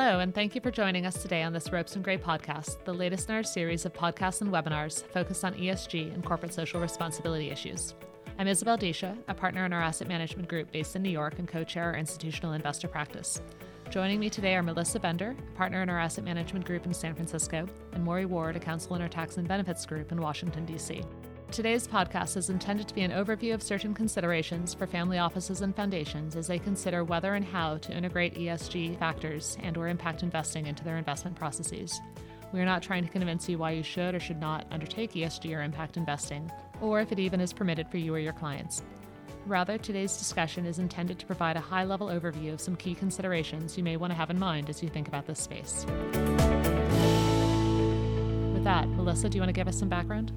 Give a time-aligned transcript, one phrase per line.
[0.00, 2.94] Hello, and thank you for joining us today on this Ropes and Gray podcast, the
[2.94, 7.50] latest in our series of podcasts and webinars focused on ESG and corporate social responsibility
[7.50, 7.94] issues.
[8.38, 11.48] I'm Isabel Dische, a partner in our asset management group based in New York and
[11.48, 13.42] co chair our institutional investor practice.
[13.90, 17.16] Joining me today are Melissa Bender, a partner in our asset management group in San
[17.16, 21.02] Francisco, and Maury Ward, a counsel in our tax and benefits group in Washington, D.C.
[21.50, 25.74] Today's podcast is intended to be an overview of certain considerations for family offices and
[25.74, 30.66] foundations as they consider whether and how to integrate ESG factors and or impact investing
[30.66, 32.00] into their investment processes.
[32.52, 35.56] We are not trying to convince you why you should or should not undertake ESG
[35.56, 36.50] or impact investing,
[36.82, 38.82] or if it even is permitted for you or your clients.
[39.46, 43.76] Rather, today's discussion is intended to provide a high level overview of some key considerations
[43.78, 45.86] you may want to have in mind as you think about this space.
[48.52, 50.30] With that, Melissa, do you want to give us some background?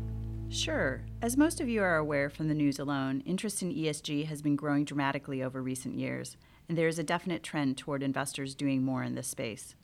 [0.51, 1.01] Sure.
[1.21, 4.57] As most of you are aware from the news alone, interest in ESG has been
[4.57, 6.35] growing dramatically over recent years,
[6.67, 9.75] and there is a definite trend toward investors doing more in this space.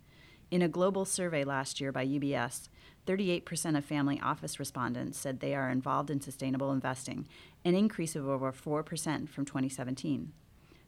[0.52, 2.68] In a global survey last year by UBS,
[3.06, 7.30] 38% of family office respondents said they are involved in sustainable investing,
[7.64, 10.34] an increase of over 4% from 2017.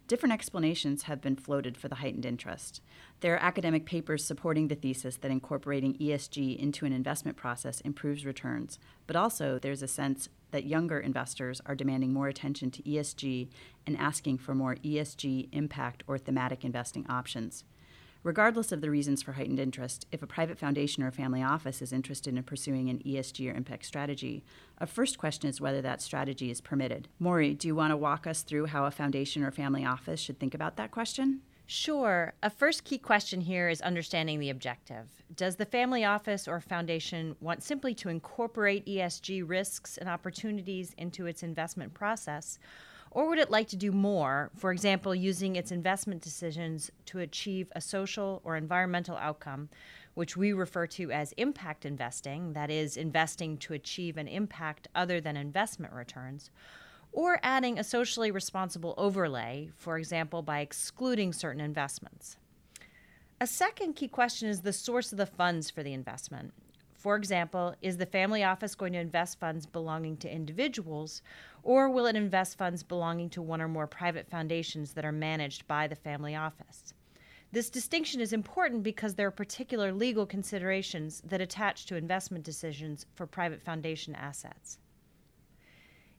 [0.09, 2.81] Different explanations have been floated for the heightened interest.
[3.19, 8.25] There are academic papers supporting the thesis that incorporating ESG into an investment process improves
[8.25, 13.49] returns, but also there's a sense that younger investors are demanding more attention to ESG
[13.85, 17.63] and asking for more ESG impact or thematic investing options.
[18.21, 21.93] Regardless of the reasons for heightened interest, if a private foundation or family office is
[21.93, 24.43] interested in pursuing an ESG or impact strategy,
[24.77, 27.07] a first question is whether that strategy is permitted.
[27.17, 30.37] Maury, do you want to walk us through how a foundation or family office should
[30.37, 31.39] think about that question?
[31.65, 32.33] Sure.
[32.43, 35.07] A first key question here is understanding the objective.
[35.33, 41.25] Does the family office or foundation want simply to incorporate ESG risks and opportunities into
[41.25, 42.59] its investment process?
[43.11, 47.71] Or would it like to do more, for example, using its investment decisions to achieve
[47.75, 49.69] a social or environmental outcome,
[50.13, 55.19] which we refer to as impact investing, that is, investing to achieve an impact other
[55.19, 56.51] than investment returns?
[57.11, 62.37] Or adding a socially responsible overlay, for example, by excluding certain investments.
[63.41, 66.53] A second key question is the source of the funds for the investment.
[66.99, 71.21] For example, is the family office going to invest funds belonging to individuals,
[71.63, 75.65] or will it invest funds belonging to one or more private foundations that are managed
[75.65, 76.93] by the family office?
[77.53, 83.05] This distinction is important because there are particular legal considerations that attach to investment decisions
[83.15, 84.77] for private foundation assets.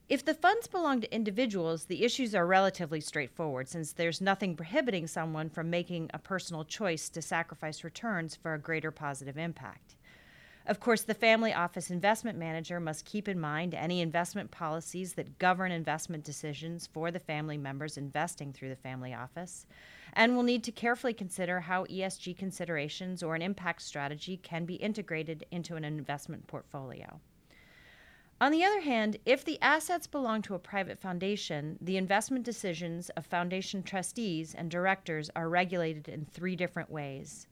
[0.08, 5.06] If the funds belong to individuals, the issues are relatively straightforward since there's nothing prohibiting
[5.06, 9.94] someone from making a personal choice to sacrifice returns for a greater positive impact.
[10.70, 15.41] Of course, the family office investment manager must keep in mind any investment policies that
[15.41, 19.66] govern investment decisions for the family members investing through the family office,
[20.12, 24.76] and will need to carefully consider how ESG considerations or an impact strategy can be
[24.76, 27.19] integrated into an investment portfolio.
[28.41, 33.09] On the other hand, if the assets belong to a private foundation, the investment decisions
[33.16, 37.48] of foundation trustees and directors are regulated in three different ways.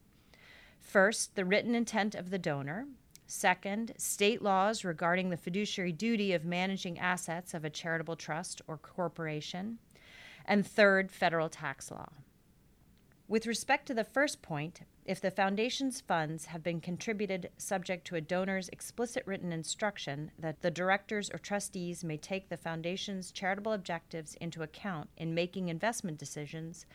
[0.80, 2.86] First, the written intent of the donor,
[3.30, 8.78] Second, state laws regarding the fiduciary duty of managing assets of a charitable trust or
[8.78, 9.78] corporation.
[10.46, 12.08] And third, federal tax law.
[13.28, 18.16] With respect to the first point, if the foundation's funds have been contributed subject to
[18.16, 23.74] a donor's explicit written instruction that the directors or trustees may take the foundation's charitable
[23.74, 26.86] objectives into account in making investment decisions,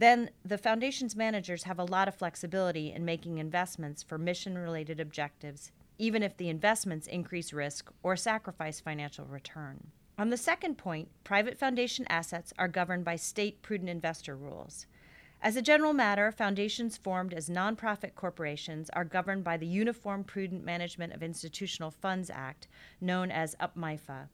[0.00, 4.98] then the foundation's managers have a lot of flexibility in making investments for mission related
[4.98, 9.88] objectives, even if the investments increase risk or sacrifice financial return.
[10.18, 14.86] On the second point, private foundation assets are governed by state prudent investor rules.
[15.42, 20.64] As a general matter, foundations formed as nonprofit corporations are governed by the Uniform Prudent
[20.64, 22.68] Management of Institutional Funds Act,
[23.02, 24.28] known as UPMIFA.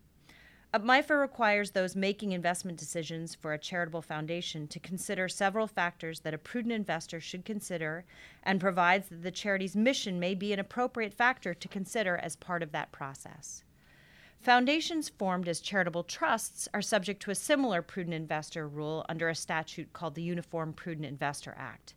[0.74, 6.20] Uh, MIFA requires those making investment decisions for a charitable foundation to consider several factors
[6.20, 8.04] that a prudent investor should consider
[8.42, 12.62] and provides that the charity's mission may be an appropriate factor to consider as part
[12.62, 13.62] of that process.
[14.40, 19.34] Foundations formed as charitable trusts are subject to a similar prudent investor rule under a
[19.34, 21.94] statute called the Uniform Prudent Investor Act.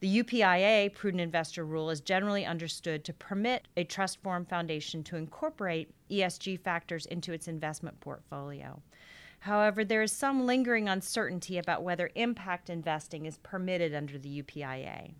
[0.00, 5.16] The UPIA prudent investor rule is generally understood to permit a trust form foundation to
[5.16, 8.80] incorporate ESG factors into its investment portfolio.
[9.40, 15.14] However, there is some lingering uncertainty about whether impact investing is permitted under the UPIA.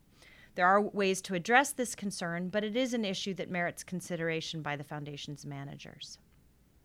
[0.54, 4.62] There are ways to address this concern, but it is an issue that merits consideration
[4.62, 6.18] by the foundation's managers.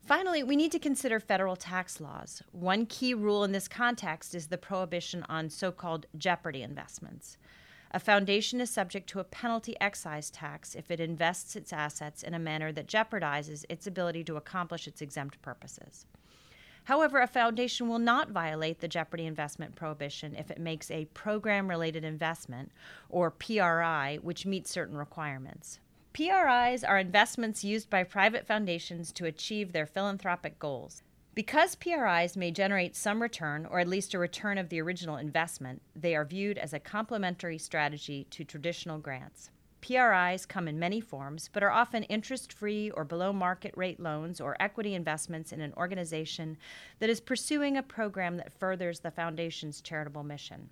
[0.06, 2.42] Finally, we need to consider federal tax laws.
[2.52, 7.38] One key rule in this context is the prohibition on so called jeopardy investments.
[7.96, 12.34] A foundation is subject to a penalty excise tax if it invests its assets in
[12.34, 16.08] a manner that jeopardizes its ability to accomplish its exempt purposes.
[16.86, 21.70] However, a foundation will not violate the Jeopardy investment prohibition if it makes a program
[21.70, 22.72] related investment,
[23.10, 25.80] or PRI, which meets certain requirements.
[26.14, 31.04] PRIs are investments used by private foundations to achieve their philanthropic goals.
[31.36, 35.82] Because PRIs may generate some return, or at least a return of the original investment,
[35.96, 39.50] they are viewed as a complementary strategy to traditional grants.
[39.82, 44.40] PRIs come in many forms, but are often interest free or below market rate loans
[44.40, 46.56] or equity investments in an organization
[47.00, 50.70] that is pursuing a program that furthers the foundation's charitable mission.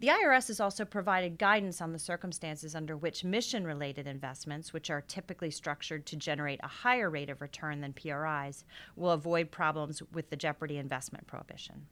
[0.00, 4.88] The IRS has also provided guidance on the circumstances under which mission related investments, which
[4.88, 8.64] are typically structured to generate a higher rate of return than PRIs,
[8.96, 11.86] will avoid problems with the Jeopardy investment prohibition.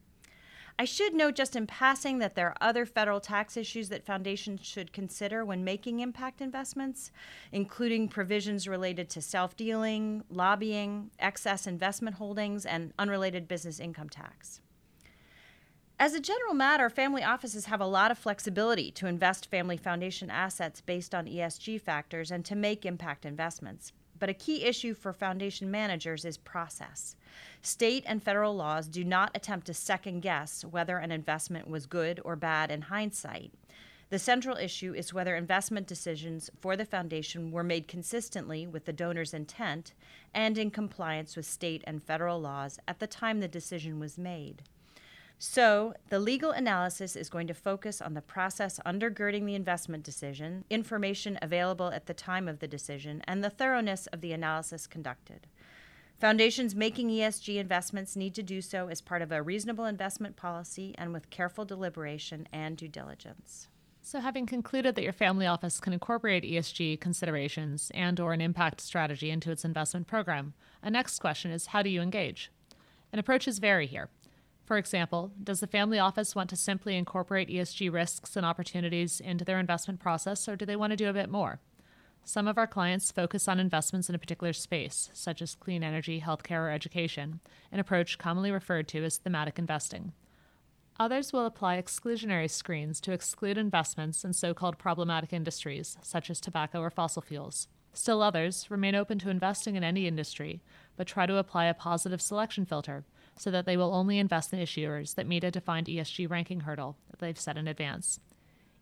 [0.79, 4.65] I should note just in passing that there are other federal tax issues that foundations
[4.65, 7.11] should consider when making impact investments,
[7.51, 14.61] including provisions related to self dealing, lobbying, excess investment holdings, and unrelated business income tax.
[16.01, 20.29] As a general matter, family offices have a lot of flexibility to invest family foundation
[20.29, 23.91] assets based on ESG factors and to make impact investments.
[24.17, 27.17] But a key issue for foundation managers is process.
[27.61, 32.21] State and federal laws do not attempt to second guess whether an investment was good
[32.23, 33.51] or bad in hindsight.
[34.09, 38.93] The central issue is whether investment decisions for the foundation were made consistently with the
[38.93, 39.93] donor's intent
[40.33, 44.63] and in compliance with state and federal laws at the time the decision was made.
[45.41, 50.65] So, the legal analysis is going to focus on the process undergirding the investment decision,
[50.69, 55.47] information available at the time of the decision, and the thoroughness of the analysis conducted.
[56.19, 60.93] Foundations making ESG investments need to do so as part of a reasonable investment policy
[60.97, 63.69] and with careful deliberation and due diligence.
[64.01, 68.81] So having concluded that your family office can incorporate ESG considerations and or an impact
[68.81, 70.53] strategy into its investment program,
[70.83, 72.51] a next question is how do you engage?
[73.13, 74.09] And approaches vary here.
[74.69, 79.43] For example, does the family office want to simply incorporate ESG risks and opportunities into
[79.43, 81.59] their investment process, or do they want to do a bit more?
[82.23, 86.21] Some of our clients focus on investments in a particular space, such as clean energy,
[86.23, 87.39] healthcare, or education,
[87.71, 90.13] an approach commonly referred to as thematic investing.
[90.99, 96.39] Others will apply exclusionary screens to exclude investments in so called problematic industries, such as
[96.39, 97.69] tobacco or fossil fuels.
[97.91, 100.61] Still others remain open to investing in any industry,
[100.95, 103.03] but try to apply a positive selection filter
[103.39, 106.97] so that they will only invest in issuers that meet a defined ESG ranking hurdle
[107.09, 108.19] that they've set in advance.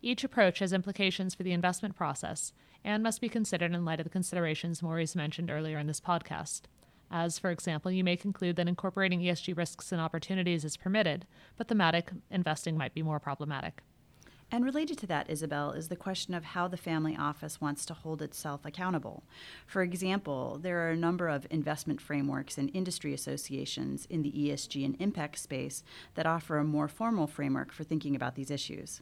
[0.01, 4.03] Each approach has implications for the investment process and must be considered in light of
[4.03, 6.61] the considerations Maurice mentioned earlier in this podcast.
[7.11, 11.67] As, for example, you may conclude that incorporating ESG risks and opportunities is permitted, but
[11.67, 13.83] thematic investing might be more problematic.
[14.49, 17.93] And related to that, Isabel, is the question of how the family office wants to
[17.93, 19.23] hold itself accountable.
[19.65, 24.85] For example, there are a number of investment frameworks and industry associations in the ESG
[24.85, 25.83] and impact space
[26.15, 29.01] that offer a more formal framework for thinking about these issues.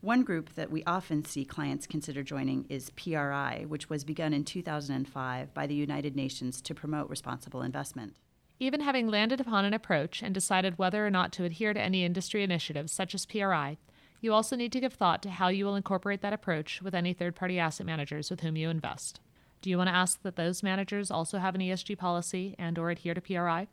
[0.00, 4.44] One group that we often see clients consider joining is PRI, which was begun in
[4.44, 8.14] 2005 by the United Nations to promote responsible investment.
[8.58, 12.02] Even having landed upon an approach and decided whether or not to adhere to any
[12.02, 13.76] industry initiatives such as PRI,
[14.20, 17.12] you also need to give thought to how you will incorporate that approach with any
[17.12, 19.20] third party asset managers with whom you invest.
[19.62, 22.90] Do you want to ask that those managers also have an ESG policy and or
[22.90, 23.68] adhere to PRI?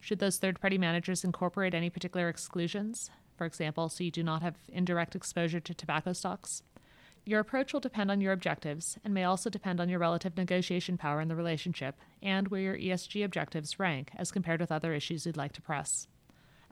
[0.00, 3.10] Should those third party managers incorporate any particular exclusions?
[3.36, 6.62] For example, so you do not have indirect exposure to tobacco stocks?
[7.24, 10.98] Your approach will depend on your objectives and may also depend on your relative negotiation
[10.98, 15.24] power in the relationship and where your ESG objectives rank as compared with other issues
[15.24, 16.08] you'd like to press.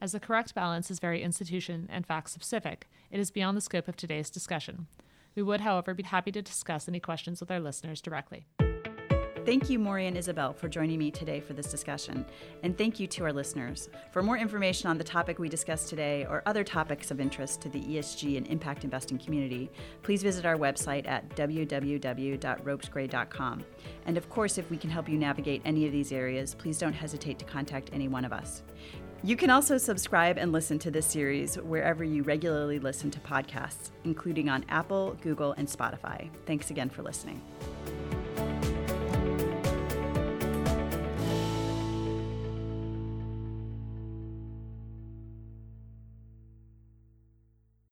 [0.02, 3.86] As the correct balance is very institution and fact specific, it is beyond the scope
[3.86, 4.86] of today's discussion.
[5.34, 8.46] We would, however, be happy to discuss any questions with our listeners directly.
[9.44, 12.24] Thank you, Maury and Isabel, for joining me today for this discussion.
[12.62, 13.88] And thank you to our listeners.
[14.10, 17.68] For more information on the topic we discussed today or other topics of interest to
[17.68, 19.68] the ESG and impact investing community,
[20.02, 23.64] please visit our website at www.ropesgray.com.
[24.06, 26.92] And of course, if we can help you navigate any of these areas, please don't
[26.92, 28.62] hesitate to contact any one of us.
[29.22, 33.90] You can also subscribe and listen to this series wherever you regularly listen to podcasts,
[34.04, 36.30] including on Apple, Google, and Spotify.
[36.46, 37.42] Thanks again for listening.